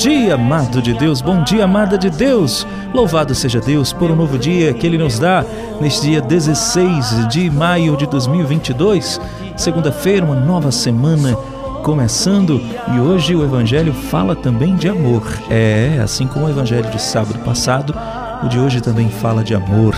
dia, 0.00 0.34
amado 0.34 0.80
de 0.80 0.94
Deus, 0.94 1.20
bom 1.20 1.42
dia, 1.42 1.64
amada 1.64 1.98
de 1.98 2.08
Deus. 2.08 2.66
Louvado 2.94 3.34
seja 3.34 3.60
Deus 3.60 3.92
por 3.92 4.10
um 4.10 4.16
novo 4.16 4.38
dia 4.38 4.72
que 4.72 4.86
Ele 4.86 4.96
nos 4.96 5.18
dá 5.18 5.44
neste 5.78 6.06
dia 6.06 6.22
16 6.22 7.28
de 7.28 7.50
maio 7.50 7.94
de 7.98 8.06
2022, 8.06 9.20
segunda-feira, 9.58 10.24
uma 10.24 10.34
nova 10.34 10.72
semana 10.72 11.36
começando 11.82 12.62
e 12.94 12.98
hoje 12.98 13.36
o 13.36 13.44
Evangelho 13.44 13.92
fala 13.92 14.34
também 14.34 14.74
de 14.74 14.88
amor. 14.88 15.22
É, 15.50 16.00
assim 16.02 16.26
como 16.26 16.46
o 16.46 16.48
Evangelho 16.48 16.90
de 16.90 17.00
sábado 17.00 17.38
passado, 17.40 17.94
o 18.42 18.48
de 18.48 18.58
hoje 18.58 18.80
também 18.80 19.10
fala 19.10 19.44
de 19.44 19.54
amor. 19.54 19.94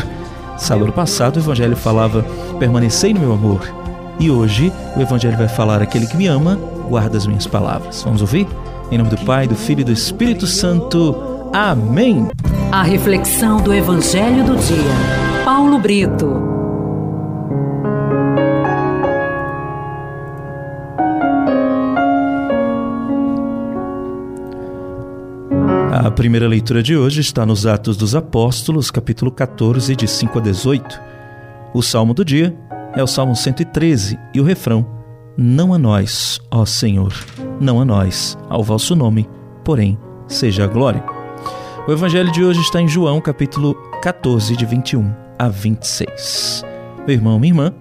Sábado 0.57 0.93
passado 0.93 1.37
o 1.37 1.39
Evangelho 1.39 1.77
falava: 1.77 2.27
permanecei 2.59 3.15
no 3.15 3.21
meu 3.21 3.33
amor. 3.33 3.73
E 4.19 4.33
hoje 4.33 4.73
o 4.97 5.01
Evangelho 5.01 5.39
vai 5.39 5.49
falar: 5.49 5.81
aquele 5.81 6.09
que 6.09 6.17
me 6.17 6.27
ama, 6.27 6.59
guarda 6.89 7.17
as 7.17 7.25
minhas 7.25 7.47
palavras. 7.47 8.03
Vamos 8.03 8.21
ouvir? 8.21 8.49
Em 8.93 8.99
nome 8.99 9.09
do 9.09 9.25
Pai, 9.25 9.49
do 9.49 9.57
Filho 9.57 9.81
e 9.81 9.85
do 9.85 9.91
Espírito 9.91 10.47
Santo. 10.47 11.49
Amém. 11.51 12.29
A 12.71 12.83
reflexão 12.83 13.57
do 13.57 13.73
Evangelho 13.73 14.45
do 14.45 14.55
dia. 14.55 15.45
Paulo 15.47 15.79
Brito. 15.79 16.31
A 25.91 26.11
primeira 26.11 26.47
leitura 26.47 26.83
de 26.83 26.95
hoje 26.95 27.23
está 27.23 27.47
nos 27.47 27.65
Atos 27.65 27.97
dos 27.97 28.15
Apóstolos, 28.15 28.91
capítulo 28.91 29.33
14, 29.33 29.97
de 29.97 30.07
5 30.07 30.39
a 30.39 30.43
18. 30.43 31.01
O 31.73 31.81
salmo 31.81 32.13
do 32.13 32.23
dia 32.23 32.55
é 32.95 33.03
o 33.03 33.07
Salmo 33.07 33.35
113 33.35 34.19
e 34.35 34.41
o 34.41 34.45
refrão: 34.45 35.02
Não 35.37 35.73
a 35.73 35.79
nós, 35.79 36.39
ó 36.51 36.67
Senhor, 36.67 37.13
não 37.59 37.81
a 37.81 37.85
nós, 37.87 38.37
ao 38.51 38.63
vosso 38.63 38.95
nome, 38.95 39.27
porém, 39.65 39.99
seja 40.29 40.65
a 40.65 40.67
glória. 40.67 41.03
O 41.89 41.93
evangelho 41.93 42.31
de 42.31 42.45
hoje 42.45 42.61
está 42.61 42.83
em 42.83 42.87
João, 42.87 43.19
capítulo 43.19 43.75
14, 44.03 44.55
de 44.55 44.67
21 44.67 45.11
a 45.39 45.49
26. 45.49 46.65
Meu 47.07 47.17
irmão, 47.17 47.41
minha 47.41 47.51
irmã, 47.51 47.75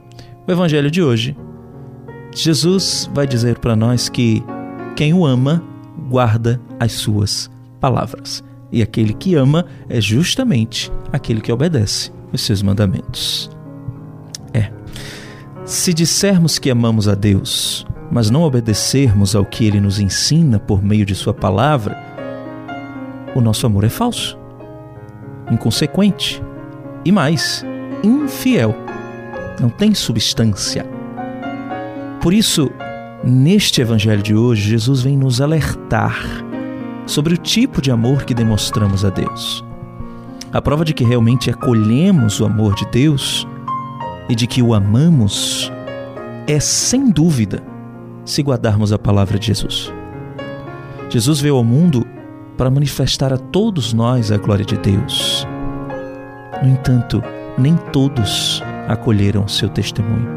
o 0.48 0.52
evangelho 0.52 0.90
de 0.90 1.04
hoje, 1.04 1.36
Jesus 2.34 3.10
vai 3.14 3.28
dizer 3.28 3.60
para 3.60 3.76
nós 3.76 4.08
que 4.08 4.42
quem 4.96 5.14
o 5.14 5.26
ama 5.26 5.62
guarda 6.10 6.60
as 6.80 6.94
suas 6.94 7.52
palavras. 7.82 8.42
E 8.72 8.82
aquele 8.82 9.14
que 9.14 9.36
ama 9.36 9.66
é 9.90 10.00
justamente 10.00 10.90
aquele 11.12 11.42
que 11.42 11.52
obedece 11.52 12.12
os 12.32 12.42
seus 12.42 12.62
mandamentos. 12.62 13.52
Se 15.66 15.94
dissermos 15.94 16.58
que 16.58 16.72
amamos 16.72 17.08
a 17.08 17.14
Deus, 17.14 17.86
mas 18.12 18.30
não 18.30 18.42
obedecermos 18.42 19.36
ao 19.36 19.46
que 19.46 19.66
ele 19.66 19.80
nos 19.80 20.00
ensina 20.00 20.60
por 20.60 20.84
meio 20.84 21.06
de 21.06 21.14
sua 21.14 21.34
palavra, 21.34 21.98
o 23.36 23.40
nosso 23.40 23.66
amor 23.68 23.84
é 23.84 23.90
falso, 23.90 24.38
inconsequente 25.52 26.42
e 27.06 27.12
mais, 27.12 27.64
infiel. 28.04 28.76
Não 29.60 29.70
tem 29.70 29.94
substância. 29.94 30.86
Por 32.22 32.34
isso, 32.34 32.70
neste 33.24 33.82
evangelho 33.82 34.24
de 34.24 34.36
hoje, 34.36 34.70
Jesus 34.70 35.02
vem 35.02 35.16
nos 35.16 35.40
alertar 35.40 36.18
sobre 37.06 37.36
o 37.36 37.38
tipo 37.38 37.82
de 37.82 37.92
amor 37.92 38.24
que 38.24 38.34
demonstramos 38.34 39.06
a 39.06 39.10
Deus. 39.10 39.64
A 40.52 40.62
prova 40.62 40.84
de 40.84 40.94
que 40.94 41.04
realmente 41.04 41.50
acolhemos 41.50 42.40
o 42.42 42.46
amor 42.46 42.76
de 42.76 42.86
Deus 42.88 43.48
e 44.32 44.36
de 44.36 44.48
que 44.48 44.64
o 44.64 44.74
amamos 44.74 45.72
é, 46.48 46.60
sem 46.60 47.12
dúvida, 47.12 47.62
se 48.26 48.42
guardarmos 48.42 48.92
a 48.92 48.98
palavra 48.98 49.38
de 49.38 49.46
Jesus. 49.46 49.94
Jesus 51.08 51.40
veio 51.40 51.58
ao 51.58 51.64
mundo 51.64 52.04
para 52.58 52.72
manifestar 52.72 53.32
a 53.32 53.38
todos 53.38 53.94
nós 53.94 54.32
a 54.32 54.38
glória 54.38 54.66
de 54.66 54.78
Deus. 54.78 55.46
No 56.64 56.70
entanto, 56.70 57.22
nem 57.58 57.76
todos 57.92 58.64
acolheram 58.88 59.48
seu 59.48 59.70
testemunho 59.70 60.28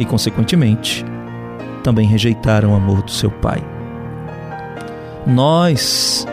e, 0.00 0.04
consequentemente, 0.04 1.04
também 1.84 2.08
rejeitaram 2.08 2.72
o 2.72 2.76
amor 2.76 3.02
do 3.02 3.10
seu 3.12 3.30
Pai 3.30 3.62
nós 5.26 6.24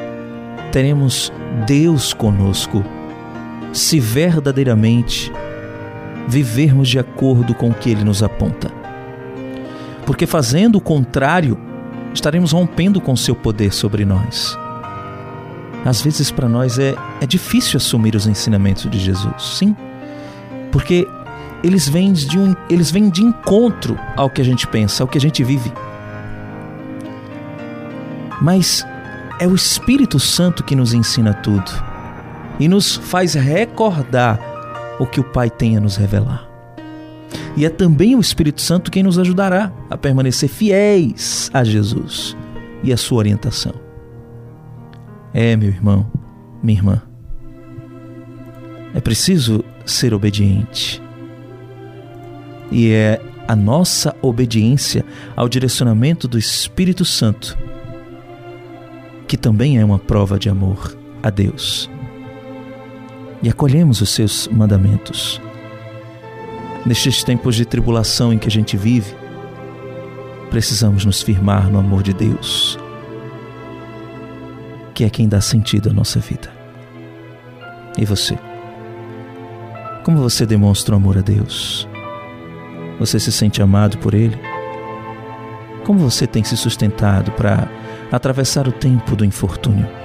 teremos 0.71 1.33
Deus 1.65 2.13
conosco 2.13 2.83
se 3.73 3.99
verdadeiramente 3.99 5.31
vivermos 6.27 6.89
de 6.89 6.99
acordo 6.99 7.53
com 7.53 7.69
o 7.69 7.73
que 7.73 7.89
Ele 7.89 8.03
nos 8.03 8.23
aponta. 8.23 8.71
Porque 10.05 10.25
fazendo 10.25 10.77
o 10.77 10.81
contrário, 10.81 11.57
estaremos 12.13 12.51
rompendo 12.51 12.99
com 12.99 13.15
seu 13.15 13.35
poder 13.35 13.73
sobre 13.73 14.05
nós. 14.05 14.57
Às 15.85 16.01
vezes, 16.01 16.31
para 16.31 16.47
nós 16.47 16.79
é, 16.79 16.95
é 17.21 17.25
difícil 17.25 17.77
assumir 17.77 18.15
os 18.15 18.27
ensinamentos 18.27 18.89
de 18.89 18.99
Jesus, 18.99 19.57
sim, 19.57 19.75
porque 20.71 21.07
eles 21.63 21.87
vêm, 21.87 22.13
de 22.13 22.39
um, 22.39 22.55
eles 22.69 22.89
vêm 22.91 23.09
de 23.09 23.21
encontro 23.21 23.97
ao 24.15 24.29
que 24.29 24.41
a 24.41 24.45
gente 24.45 24.65
pensa, 24.67 25.03
ao 25.03 25.07
que 25.07 25.17
a 25.17 25.21
gente 25.21 25.43
vive 25.43 25.71
mas 28.43 28.85
é 29.39 29.47
o 29.47 29.55
Espírito 29.55 30.19
Santo 30.19 30.65
que 30.65 30.75
nos 30.75 30.93
ensina 30.93 31.33
tudo 31.33 31.71
e 32.59 32.67
nos 32.67 32.97
faz 32.97 33.35
recordar 33.35 34.37
o 34.99 35.05
que 35.05 35.19
o 35.19 35.23
Pai 35.23 35.49
tem 35.49 35.77
a 35.77 35.81
nos 35.81 35.95
revelar. 35.95 36.47
E 37.55 37.65
é 37.65 37.69
também 37.69 38.15
o 38.15 38.19
Espírito 38.19 38.61
Santo 38.61 38.91
quem 38.91 39.03
nos 39.03 39.19
ajudará 39.19 39.71
a 39.89 39.97
permanecer 39.97 40.49
fiéis 40.49 41.49
a 41.53 41.63
Jesus 41.63 42.35
e 42.83 42.91
a 42.91 42.97
sua 42.97 43.19
orientação. 43.19 43.73
É, 45.33 45.55
meu 45.55 45.69
irmão, 45.69 46.11
minha 46.61 46.77
irmã, 46.77 47.01
é 48.93 49.01
preciso 49.01 49.63
ser 49.85 50.13
obediente. 50.13 51.01
E 52.71 52.91
é 52.91 53.21
a 53.47 53.55
nossa 53.55 54.15
obediência 54.21 55.03
ao 55.35 55.49
direcionamento 55.49 56.27
do 56.27 56.37
Espírito 56.37 57.03
Santo 57.03 57.57
que 59.33 59.37
também 59.37 59.79
é 59.79 59.83
uma 59.83 59.97
prova 59.97 60.37
de 60.37 60.47
amor 60.47 60.95
a 61.23 61.31
Deus. 61.31 61.89
E 63.43 63.49
acolhemos 63.49 63.99
os 63.99 64.09
seus 64.09 64.47
mandamentos. 64.47 65.41
Nestes 66.85 67.23
tempos 67.23 67.55
de 67.55 67.65
tribulação 67.65 68.31
em 68.31 68.37
que 68.37 68.47
a 68.47 68.51
gente 68.51 68.77
vive, 68.77 69.13
precisamos 70.49 71.03
nos 71.03 71.21
firmar 71.21 71.69
no 71.69 71.77
amor 71.77 72.03
de 72.03 72.13
Deus, 72.13 72.79
que 74.93 75.03
é 75.03 75.09
quem 75.09 75.27
dá 75.27 75.41
sentido 75.41 75.89
à 75.89 75.93
nossa 75.93 76.19
vida. 76.19 76.49
E 77.97 78.05
você? 78.05 78.39
Como 80.03 80.19
você 80.19 80.45
demonstra 80.45 80.95
o 80.95 80.97
amor 80.97 81.17
a 81.17 81.21
Deus? 81.21 81.87
Você 82.99 83.19
se 83.19 83.31
sente 83.31 83.61
amado 83.61 83.97
por 83.97 84.13
Ele? 84.13 84.39
Como 85.85 85.99
você 85.99 86.25
tem 86.25 86.45
se 86.45 86.55
sustentado 86.55 87.31
para 87.31 87.67
atravessar 88.09 88.67
o 88.67 88.71
tempo 88.71 89.15
do 89.15 89.25
infortúnio. 89.25 90.02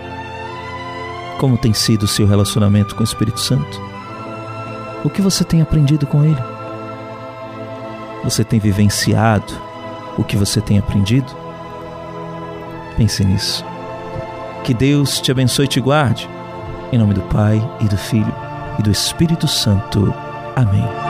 Como 1.38 1.56
tem 1.56 1.72
sido 1.72 2.02
o 2.02 2.08
seu 2.08 2.26
relacionamento 2.26 2.94
com 2.94 3.00
o 3.00 3.04
Espírito 3.04 3.38
Santo? 3.38 3.80
O 5.04 5.08
que 5.08 5.22
você 5.22 5.44
tem 5.44 5.62
aprendido 5.62 6.06
com 6.06 6.24
ele? 6.24 6.42
Você 8.24 8.42
tem 8.42 8.58
vivenciado 8.58 9.68
o 10.18 10.24
que 10.24 10.36
você 10.36 10.60
tem 10.60 10.78
aprendido? 10.78 11.32
Pense 12.96 13.24
nisso. 13.24 13.64
Que 14.64 14.74
Deus 14.74 15.20
te 15.20 15.30
abençoe 15.30 15.66
e 15.66 15.68
te 15.68 15.80
guarde. 15.80 16.28
Em 16.92 16.98
nome 16.98 17.14
do 17.14 17.22
Pai 17.22 17.62
e 17.80 17.84
do 17.84 17.96
Filho 17.96 18.34
e 18.78 18.82
do 18.82 18.90
Espírito 18.90 19.46
Santo. 19.46 20.12
Amém. 20.56 21.07